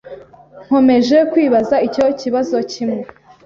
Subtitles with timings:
[0.65, 3.03] Nkomeje kwibaza icyo kibazo kimwe.